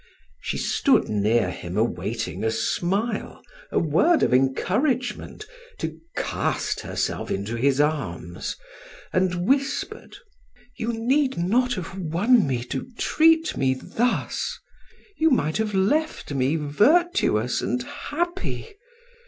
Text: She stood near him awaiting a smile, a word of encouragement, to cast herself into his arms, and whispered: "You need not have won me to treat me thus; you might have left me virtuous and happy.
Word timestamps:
She 0.41 0.57
stood 0.57 1.07
near 1.09 1.51
him 1.51 1.77
awaiting 1.77 2.43
a 2.43 2.49
smile, 2.49 3.43
a 3.69 3.77
word 3.77 4.23
of 4.23 4.33
encouragement, 4.33 5.45
to 5.77 5.99
cast 6.17 6.79
herself 6.79 7.29
into 7.29 7.55
his 7.55 7.79
arms, 7.79 8.57
and 9.13 9.45
whispered: 9.45 10.17
"You 10.75 10.91
need 10.91 11.37
not 11.37 11.75
have 11.75 11.95
won 11.95 12.47
me 12.47 12.63
to 12.63 12.89
treat 12.97 13.55
me 13.55 13.75
thus; 13.75 14.57
you 15.17 15.29
might 15.29 15.57
have 15.57 15.75
left 15.75 16.31
me 16.33 16.55
virtuous 16.55 17.61
and 17.61 17.83
happy. 17.83 18.69